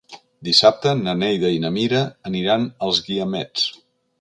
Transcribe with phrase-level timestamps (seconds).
[0.45, 2.01] Dissabte na Neida i na Mira
[2.31, 3.71] aniran als Guiamets.